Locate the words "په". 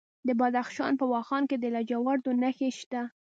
0.99-1.05